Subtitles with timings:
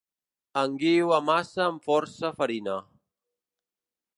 [0.61, 2.79] En Guiu amassa amb força farina.